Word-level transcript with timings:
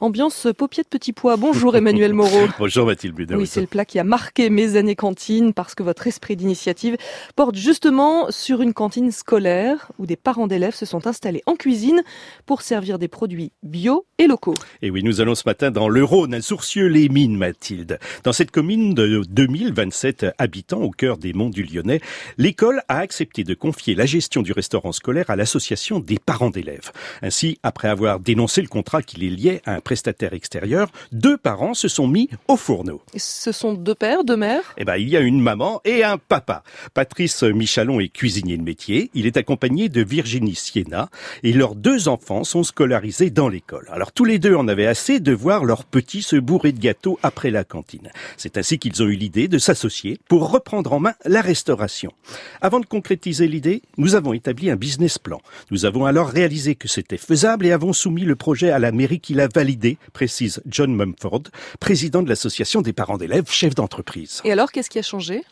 Ambiance 0.00 0.46
paupier 0.56 0.84
de 0.84 0.88
petit 0.88 1.12
pois. 1.12 1.36
Bonjour 1.36 1.74
Emmanuel 1.74 2.14
Moreau. 2.14 2.46
Bonjour 2.60 2.86
Mathilde 2.86 3.16
Budin. 3.16 3.36
Oui, 3.36 3.48
c'est 3.48 3.60
le 3.60 3.66
plat 3.66 3.84
qui 3.84 3.98
a 3.98 4.04
marqué 4.04 4.48
mes 4.48 4.76
années 4.76 4.94
cantine 4.94 5.52
parce 5.52 5.74
que 5.74 5.82
votre 5.82 6.06
esprit 6.06 6.36
d'initiative 6.36 6.96
porte 7.34 7.56
justement 7.56 8.30
sur 8.30 8.62
une 8.62 8.74
cantine 8.74 9.10
scolaire 9.10 9.90
où 9.98 10.06
des 10.06 10.14
parents 10.14 10.46
d'élèves 10.46 10.76
se 10.76 10.86
sont 10.86 11.08
installés 11.08 11.42
en 11.46 11.56
cuisine 11.56 12.04
pour 12.46 12.62
servir 12.62 13.00
des 13.00 13.08
produits 13.08 13.50
bio 13.64 14.06
et 14.18 14.28
locaux. 14.28 14.54
Et 14.82 14.90
oui, 14.90 15.02
nous 15.02 15.20
allons 15.20 15.34
ce 15.34 15.42
matin 15.46 15.72
dans 15.72 15.88
le 15.88 16.04
Rhône, 16.04 16.32
à 16.32 16.42
Sourcieux-les-Mines, 16.42 17.36
Mathilde. 17.36 17.98
Dans 18.22 18.32
cette 18.32 18.52
commune 18.52 18.94
de 18.94 19.22
2027 19.28 20.26
habitants 20.38 20.82
au 20.82 20.92
cœur 20.92 21.18
des 21.18 21.32
monts 21.32 21.50
du 21.50 21.64
Lyonnais, 21.64 22.00
l'école 22.36 22.82
a 22.86 22.98
accepté 22.98 23.42
de 23.42 23.54
confier 23.54 23.96
la 23.96 24.06
gestion 24.06 24.42
du 24.42 24.52
restaurant 24.52 24.92
scolaire 24.92 25.28
à 25.28 25.34
l'association 25.34 25.98
des 25.98 26.20
parents 26.24 26.50
d'élèves. 26.50 26.92
Ainsi, 27.20 27.58
après 27.64 27.88
avoir 27.88 28.20
dénoncé 28.20 28.62
le 28.62 28.68
contrat 28.68 29.02
qui 29.02 29.18
les 29.18 29.30
liait 29.30 29.60
à 29.66 29.74
un 29.74 29.80
prestataire 29.88 30.34
extérieur, 30.34 30.90
deux 31.12 31.38
parents 31.38 31.72
se 31.72 31.88
sont 31.88 32.06
mis 32.06 32.28
au 32.46 32.58
fourneau. 32.58 33.00
ce 33.16 33.52
sont 33.52 33.72
deux 33.72 33.94
pères, 33.94 34.22
deux 34.22 34.36
mères? 34.36 34.74
Eh 34.76 34.84
ben, 34.84 34.96
il 34.96 35.08
y 35.08 35.16
a 35.16 35.20
une 35.20 35.40
maman 35.40 35.80
et 35.86 36.04
un 36.04 36.18
papa. 36.18 36.62
Patrice 36.92 37.42
Michalon 37.42 37.98
est 37.98 38.10
cuisinier 38.10 38.58
de 38.58 38.62
métier. 38.62 39.10
Il 39.14 39.24
est 39.24 39.38
accompagné 39.38 39.88
de 39.88 40.02
Virginie 40.02 40.54
Siena 40.54 41.08
et 41.42 41.54
leurs 41.54 41.74
deux 41.74 42.06
enfants 42.06 42.44
sont 42.44 42.64
scolarisés 42.64 43.30
dans 43.30 43.48
l'école. 43.48 43.88
Alors 43.90 44.12
tous 44.12 44.26
les 44.26 44.38
deux 44.38 44.54
en 44.54 44.68
avaient 44.68 44.86
assez 44.86 45.20
de 45.20 45.32
voir 45.32 45.64
leurs 45.64 45.86
petits 45.86 46.20
se 46.20 46.36
bourrer 46.36 46.72
de 46.72 46.80
gâteaux 46.80 47.18
après 47.22 47.50
la 47.50 47.64
cantine. 47.64 48.10
C'est 48.36 48.58
ainsi 48.58 48.78
qu'ils 48.78 49.02
ont 49.02 49.06
eu 49.06 49.16
l'idée 49.16 49.48
de 49.48 49.56
s'associer 49.56 50.20
pour 50.28 50.50
reprendre 50.50 50.92
en 50.92 51.00
main 51.00 51.14
la 51.24 51.40
restauration. 51.40 52.12
Avant 52.60 52.80
de 52.80 52.84
concrétiser 52.84 53.48
l'idée, 53.48 53.80
nous 53.96 54.16
avons 54.16 54.34
établi 54.34 54.68
un 54.68 54.76
business 54.76 55.16
plan. 55.16 55.40
Nous 55.70 55.86
avons 55.86 56.04
alors 56.04 56.28
réalisé 56.28 56.74
que 56.74 56.88
c'était 56.88 57.16
faisable 57.16 57.64
et 57.64 57.72
avons 57.72 57.94
soumis 57.94 58.26
le 58.26 58.36
projet 58.36 58.70
à 58.70 58.78
la 58.78 58.92
mairie 58.92 59.20
qui 59.20 59.32
l'a 59.32 59.48
validé 59.48 59.77
précise 60.12 60.62
John 60.66 60.94
Mumford, 60.94 61.44
président 61.80 62.22
de 62.22 62.28
l'association 62.28 62.82
des 62.82 62.92
parents 62.92 63.18
d'élèves, 63.18 63.50
chef 63.50 63.74
d'entreprise. 63.74 64.40
Et 64.44 64.52
alors, 64.52 64.72
qu'est-ce 64.72 64.90
qui 64.90 64.98
a 64.98 65.02
changé? 65.02 65.42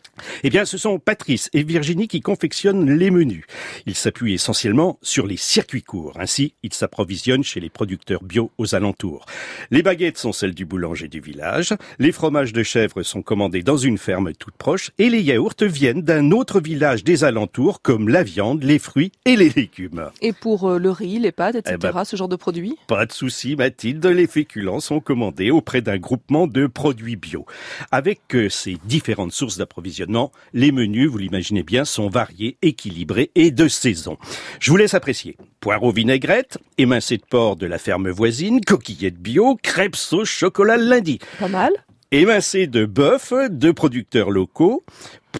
Eh 0.43 0.49
bien, 0.49 0.65
ce 0.65 0.77
sont 0.77 0.99
Patrice 0.99 1.49
et 1.53 1.63
Virginie 1.63 2.07
qui 2.07 2.21
confectionnent 2.21 2.89
les 2.89 3.11
menus. 3.11 3.45
Ils 3.85 3.95
s'appuient 3.95 4.33
essentiellement 4.33 4.99
sur 5.01 5.27
les 5.27 5.37
circuits 5.37 5.83
courts. 5.83 6.13
Ainsi, 6.19 6.53
ils 6.63 6.73
s'approvisionnent 6.73 7.43
chez 7.43 7.59
les 7.59 7.69
producteurs 7.69 8.23
bio 8.23 8.51
aux 8.57 8.75
alentours. 8.75 9.25
Les 9.71 9.83
baguettes 9.83 10.17
sont 10.17 10.31
celles 10.31 10.55
du 10.55 10.65
boulanger 10.65 11.07
du 11.07 11.19
village, 11.19 11.73
les 11.99 12.11
fromages 12.11 12.53
de 12.53 12.63
chèvre 12.63 13.03
sont 13.03 13.21
commandés 13.21 13.63
dans 13.63 13.77
une 13.77 13.97
ferme 13.97 14.33
toute 14.33 14.55
proche, 14.55 14.91
et 14.97 15.09
les 15.09 15.21
yaourts 15.21 15.53
viennent 15.61 16.01
d'un 16.01 16.31
autre 16.31 16.59
village 16.59 17.03
des 17.03 17.23
alentours, 17.23 17.81
comme 17.81 18.09
la 18.09 18.23
viande, 18.23 18.63
les 18.63 18.79
fruits 18.79 19.11
et 19.25 19.35
les 19.35 19.49
légumes. 19.49 20.09
Et 20.21 20.33
pour 20.33 20.69
euh, 20.69 20.79
le 20.79 20.91
riz, 20.91 21.19
les 21.19 21.31
pâtes, 21.31 21.55
etc., 21.55 21.75
eh 21.75 21.93
ben, 21.93 22.03
ce 22.03 22.15
genre 22.15 22.27
de 22.27 22.35
produits? 22.35 22.75
Pas 22.87 23.05
de 23.05 23.11
souci, 23.11 23.55
Mathilde 23.55 24.05
les 24.17 24.27
féculents 24.27 24.81
sont 24.81 24.99
commandés 24.99 25.51
auprès 25.51 25.81
d'un 25.81 25.97
groupement 25.97 26.47
de 26.47 26.67
produits 26.67 27.15
bio. 27.15 27.45
Avec 27.91 28.35
euh, 28.35 28.49
ces 28.49 28.77
différentes 28.85 29.31
sources 29.31 29.57
d'approvisionnement, 29.57 30.31
les 30.53 30.71
menus, 30.71 31.09
vous 31.09 31.19
l'imaginez 31.19 31.63
bien, 31.63 31.85
sont 31.85 32.09
variés, 32.09 32.57
équilibrés 32.61 33.31
et 33.35 33.51
de 33.51 33.67
saison. 33.67 34.17
Je 34.59 34.71
vous 34.71 34.77
laisse 34.77 34.93
apprécier. 34.93 35.37
Poireaux 35.61 35.91
vinaigrette, 35.91 36.57
émincé 36.77 37.17
de 37.17 37.23
porc 37.23 37.55
de 37.55 37.65
la 37.67 37.77
ferme 37.77 38.09
voisine, 38.09 38.59
coquillettes 38.61 39.19
bio, 39.19 39.57
crêpes 39.61 39.95
sauce 39.95 40.29
chocolat 40.29 40.77
lundi. 40.77 41.19
Pas 41.39 41.47
mal 41.47 41.71
émincé 42.11 42.67
de 42.67 42.85
bœuf 42.85 43.33
de 43.49 43.71
producteurs 43.71 44.31
locaux, 44.31 44.85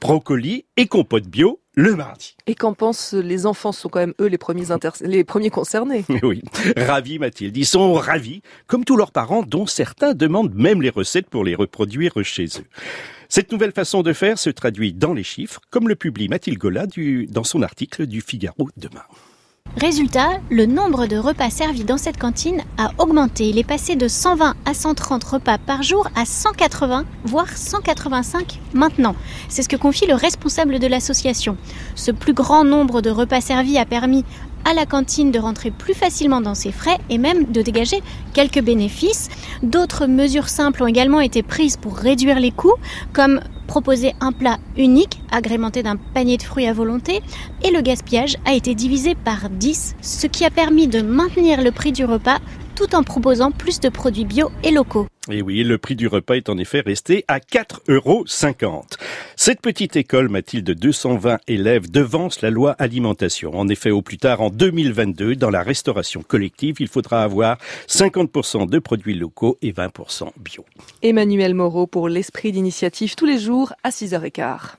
brocoli 0.01 0.65
et 0.75 0.87
compote 0.87 1.25
bio 1.25 1.61
le 1.77 1.95
mardi. 1.95 2.35
Et 2.47 2.55
qu'en 2.55 2.73
pensent 2.73 3.13
les 3.13 3.45
enfants? 3.45 3.71
Sont 3.71 3.87
quand 3.87 3.99
même 3.99 4.15
eux 4.19 4.25
les 4.25 4.39
premiers, 4.39 4.65
les 5.01 5.23
premiers 5.23 5.51
concernés. 5.51 6.03
Oui, 6.23 6.41
ravis 6.75 7.19
Mathilde, 7.19 7.55
ils 7.55 7.65
sont 7.65 7.93
ravis, 7.93 8.41
comme 8.65 8.83
tous 8.83 8.97
leurs 8.97 9.11
parents 9.11 9.43
dont 9.43 9.67
certains 9.67 10.15
demandent 10.15 10.55
même 10.55 10.81
les 10.81 10.89
recettes 10.89 11.29
pour 11.29 11.43
les 11.43 11.53
reproduire 11.53 12.13
chez 12.23 12.45
eux. 12.45 12.65
Cette 13.29 13.51
nouvelle 13.51 13.71
façon 13.71 14.01
de 14.01 14.11
faire 14.11 14.39
se 14.39 14.49
traduit 14.49 14.93
dans 14.93 15.13
les 15.13 15.23
chiffres, 15.23 15.61
comme 15.69 15.87
le 15.87 15.95
publie 15.95 16.27
Mathilde 16.27 16.57
Gola 16.57 16.85
dans 17.29 17.43
son 17.43 17.61
article 17.61 18.07
du 18.07 18.21
Figaro 18.21 18.69
demain. 18.75 19.03
Résultat, 19.75 20.39
le 20.49 20.65
nombre 20.65 21.05
de 21.05 21.17
repas 21.17 21.51
servis 21.51 21.83
dans 21.83 21.97
cette 21.97 22.17
cantine 22.17 22.63
a 22.77 22.91
augmenté. 22.97 23.49
Il 23.49 23.59
est 23.59 23.63
passé 23.63 23.95
de 23.95 24.07
120 24.07 24.55
à 24.65 24.73
130 24.73 25.23
repas 25.23 25.57
par 25.59 25.83
jour 25.83 26.07
à 26.15 26.25
180, 26.25 27.05
voire 27.25 27.55
185 27.55 28.59
maintenant. 28.73 29.15
C'est 29.49 29.61
ce 29.61 29.69
que 29.69 29.75
confie 29.75 30.07
le 30.07 30.15
responsable 30.15 30.79
de 30.79 30.87
l'association. 30.87 31.57
Ce 31.93 32.09
plus 32.09 32.33
grand 32.33 32.63
nombre 32.63 33.01
de 33.01 33.11
repas 33.11 33.41
servis 33.41 33.77
a 33.77 33.85
permis 33.85 34.25
à 34.65 34.73
la 34.73 34.85
cantine 34.85 35.31
de 35.31 35.39
rentrer 35.39 35.71
plus 35.71 35.93
facilement 35.93 36.41
dans 36.41 36.55
ses 36.55 36.71
frais 36.71 36.97
et 37.09 37.17
même 37.17 37.45
de 37.45 37.61
dégager 37.61 38.01
quelques 38.33 38.61
bénéfices. 38.61 39.29
D'autres 39.61 40.07
mesures 40.07 40.49
simples 40.49 40.83
ont 40.83 40.87
également 40.87 41.21
été 41.21 41.43
prises 41.43 41.77
pour 41.77 41.95
réduire 41.95 42.39
les 42.39 42.51
coûts, 42.51 42.75
comme 43.13 43.41
proposer 43.67 44.13
un 44.21 44.31
plat 44.31 44.57
unique 44.77 45.21
agrémenté 45.31 45.83
d'un 45.83 45.97
panier 45.97 46.37
de 46.37 46.43
fruits 46.43 46.67
à 46.67 46.73
volonté 46.73 47.21
et 47.63 47.71
le 47.71 47.81
gaspillage 47.81 48.37
a 48.45 48.53
été 48.53 48.73
divisé 48.73 49.15
par 49.15 49.49
10, 49.49 49.95
ce 50.01 50.27
qui 50.27 50.45
a 50.45 50.49
permis 50.49 50.87
de 50.87 51.01
maintenir 51.01 51.61
le 51.61 51.71
prix 51.71 51.91
du 51.91 52.05
repas 52.05 52.39
tout 52.75 52.95
en 52.95 53.03
proposant 53.03 53.51
plus 53.51 53.79
de 53.79 53.89
produits 53.89 54.25
bio 54.25 54.49
et 54.63 54.71
locaux. 54.71 55.07
Et 55.29 55.41
oui, 55.41 55.63
le 55.63 55.77
prix 55.77 55.95
du 55.95 56.07
repas 56.07 56.35
est 56.35 56.49
en 56.49 56.57
effet 56.57 56.79
resté 56.79 57.25
à 57.27 57.39
4,50 57.39 57.89
euros. 57.89 58.25
Cette 59.35 59.61
petite 59.61 59.95
école, 59.95 60.29
Mathilde, 60.29 60.65
de 60.65 60.73
220 60.73 61.39
élèves, 61.47 61.91
devance 61.91 62.41
la 62.41 62.49
loi 62.49 62.71
alimentation. 62.79 63.57
En 63.57 63.67
effet, 63.67 63.91
au 63.91 64.01
plus 64.01 64.17
tard, 64.17 64.41
en 64.41 64.49
2022, 64.49 65.35
dans 65.35 65.49
la 65.49 65.63
restauration 65.63 66.23
collective, 66.23 66.77
il 66.79 66.87
faudra 66.87 67.23
avoir 67.23 67.57
50% 67.87 68.69
de 68.69 68.79
produits 68.79 69.15
locaux 69.15 69.57
et 69.61 69.73
20% 69.73 70.29
bio. 70.37 70.65
Emmanuel 71.01 71.53
Moreau 71.53 71.87
pour 71.87 72.07
l'esprit 72.07 72.51
d'initiative 72.51 73.15
tous 73.15 73.25
les 73.25 73.39
jours 73.39 73.73
à 73.83 73.89
6h15. 73.89 74.77